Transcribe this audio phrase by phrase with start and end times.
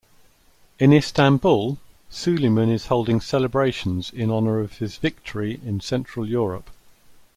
[0.79, 1.77] In Istanbul,
[2.09, 6.71] Suleiman is holding celebrations in honour of his 'victory' in central Europe.